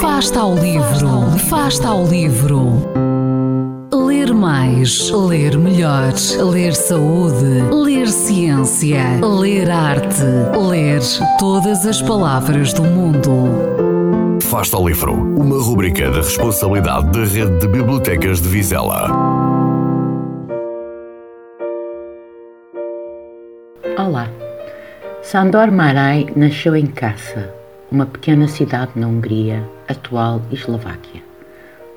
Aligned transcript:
Fasta 0.00 0.40
ao 0.40 0.54
livro, 0.54 1.38
Fasta 1.48 1.88
ao 1.88 2.06
livro. 2.06 2.88
Ler 3.92 4.32
mais, 4.32 5.10
ler 5.10 5.58
melhor, 5.58 6.12
ler 6.52 6.74
saúde, 6.74 7.62
ler 7.72 8.06
ciência, 8.06 9.02
ler 9.20 9.68
arte, 9.68 10.22
ler 10.68 11.00
todas 11.38 11.84
as 11.84 12.00
palavras 12.00 12.72
do 12.72 12.82
mundo. 12.82 14.38
Fasta 14.42 14.76
ao 14.76 14.86
livro, 14.86 15.12
uma 15.12 15.60
rubrica 15.60 16.08
da 16.10 16.18
responsabilidade 16.18 17.10
da 17.10 17.24
Rede 17.24 17.58
de 17.58 17.66
Bibliotecas 17.66 18.40
de 18.40 18.48
Vizela. 18.48 19.10
Olá. 23.98 24.28
Sandor 25.22 25.72
Marai 25.72 26.26
nasceu 26.36 26.76
em 26.76 26.86
Kassa, 26.86 27.52
uma 27.90 28.04
pequena 28.04 28.46
cidade 28.46 28.92
na 28.96 29.08
Hungria, 29.08 29.66
atual 29.88 30.42
Eslováquia. 30.52 31.22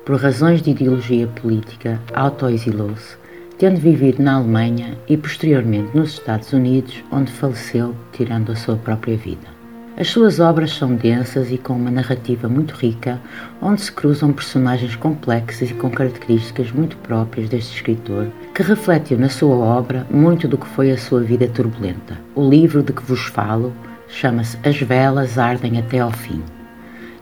Por 0.06 0.16
razões 0.16 0.62
de 0.62 0.70
ideologia 0.70 1.26
política, 1.26 2.00
autoexilou-se, 2.14 3.16
tendo 3.58 3.78
vivido 3.78 4.22
na 4.22 4.36
Alemanha 4.36 4.96
e 5.06 5.18
posteriormente 5.18 5.94
nos 5.94 6.14
Estados 6.14 6.50
Unidos, 6.52 7.04
onde 7.12 7.30
faleceu, 7.30 7.94
tirando 8.10 8.52
a 8.52 8.56
sua 8.56 8.76
própria 8.76 9.18
vida. 9.18 9.52
As 9.94 10.08
suas 10.08 10.40
obras 10.40 10.72
são 10.72 10.94
densas 10.94 11.52
e 11.52 11.58
com 11.58 11.74
uma 11.74 11.90
narrativa 11.90 12.48
muito 12.48 12.74
rica, 12.74 13.20
onde 13.60 13.82
se 13.82 13.92
cruzam 13.92 14.32
personagens 14.32 14.96
complexas 14.96 15.70
e 15.70 15.74
com 15.74 15.90
características 15.90 16.72
muito 16.72 16.96
próprias 16.96 17.50
deste 17.50 17.76
escritor, 17.76 18.28
que 18.54 18.62
refletiu 18.62 19.18
na 19.18 19.28
sua 19.28 19.54
obra 19.54 20.06
muito 20.10 20.48
do 20.48 20.56
que 20.56 20.66
foi 20.68 20.90
a 20.90 20.96
sua 20.96 21.20
vida 21.20 21.46
turbulenta. 21.46 22.18
O 22.34 22.48
livro 22.48 22.82
de 22.82 22.94
que 22.94 23.02
vos 23.02 23.26
falo 23.26 23.74
chama-se 24.12 24.58
As 24.62 24.78
Velas 24.78 25.38
Ardem 25.38 25.78
até 25.78 25.98
ao 25.98 26.12
Fim. 26.12 26.42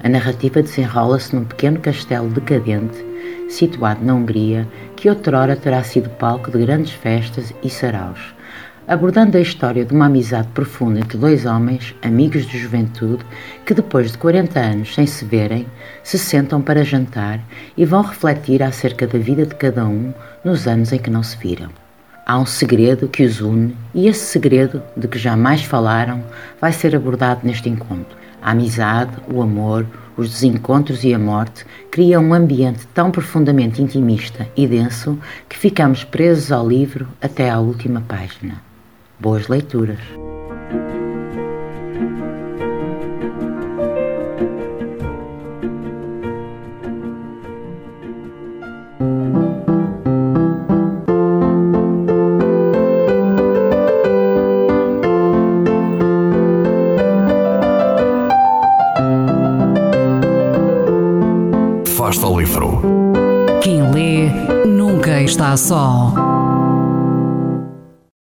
A 0.03 0.09
narrativa 0.09 0.61
desenrola-se 0.61 1.35
num 1.35 1.45
pequeno 1.45 1.79
castelo 1.79 2.29
decadente, 2.29 3.05
situado 3.49 4.05
na 4.05 4.15
Hungria, 4.15 4.67
que 4.97 5.09
outrora 5.09 5.57
terá 5.57 5.83
sido 5.85 6.11
palco 6.11 6.51
de 6.51 6.59
grandes 6.59 6.93
festas 6.93 7.55
e 7.63 7.71
saraus, 7.71 8.35
abordando 8.89 9.37
a 9.37 9.41
história 9.41 9.85
de 9.85 9.95
uma 9.95 10.07
amizade 10.07 10.49
profunda 10.49 10.99
entre 10.99 11.17
dois 11.17 11.47
homens, 11.47 11.95
amigos 12.03 12.45
de 12.47 12.59
juventude, 12.59 13.25
que 13.65 13.75
depois 13.75 14.11
de 14.11 14.19
40 14.19 14.59
anos 14.59 14.95
sem 14.95 15.07
se 15.07 15.25
verem, 15.25 15.67
se 16.03 16.19
sentam 16.19 16.61
para 16.61 16.85
jantar 16.85 17.41
e 17.77 17.85
vão 17.85 18.03
refletir 18.03 18.63
acerca 18.63 19.07
da 19.07 19.19
vida 19.19 19.47
de 19.47 19.55
cada 19.55 19.87
um 19.87 20.13
nos 20.45 20.67
anos 20.67 20.93
em 20.93 20.99
que 20.99 21.11
não 21.11 21.23
se 21.23 21.37
viram. 21.37 21.71
Há 22.27 22.39
um 22.39 22.47
segredo 22.47 23.09
que 23.09 23.25
os 23.25 23.41
une 23.41 23.77
e 23.95 24.07
esse 24.07 24.25
segredo, 24.25 24.83
de 24.97 25.09
que 25.09 25.19
jamais 25.19 25.63
falaram, 25.63 26.23
vai 26.61 26.73
ser 26.73 26.95
abordado 26.95 27.41
neste 27.45 27.69
encontro. 27.69 28.17
A 28.43 28.53
amizade, 28.53 29.13
o 29.33 29.43
amor, 29.43 29.87
os 30.17 30.31
desencontros 30.31 31.03
e 31.03 31.13
a 31.13 31.19
morte 31.19 31.65
criam 31.91 32.23
um 32.25 32.35
ambiente 32.35 32.87
tão 32.89 33.11
profundamente 33.11 33.83
intimista 33.83 34.47
e 34.57 34.67
denso 34.67 35.19
que 35.49 35.57
ficamos 35.57 36.05
presos 36.05 36.53
ao 36.53 36.69
livro 36.69 37.09
até 37.21 37.51
à 37.51 37.59
última 37.59 38.01
página. 38.01 38.63
Boas 39.19 39.49
leituras! 39.49 39.99
Livro. 62.19 62.83
Quem 63.63 63.89
lê 63.93 64.31
nunca 64.67 65.23
está 65.23 65.57
só. 65.57 66.13